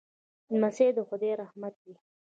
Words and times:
لمسی 0.53 0.87
د 0.97 0.99
خدای 1.07 1.31
رحمت 1.41 1.75
وي. 1.85 1.95